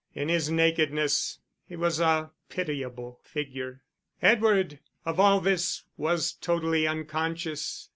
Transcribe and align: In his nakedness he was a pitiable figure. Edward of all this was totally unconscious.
In 0.15 0.29
his 0.29 0.49
nakedness 0.49 1.37
he 1.67 1.75
was 1.75 1.99
a 1.99 2.31
pitiable 2.49 3.19
figure. 3.23 3.83
Edward 4.19 4.79
of 5.05 5.19
all 5.19 5.39
this 5.39 5.83
was 5.95 6.33
totally 6.33 6.87
unconscious. 6.87 7.87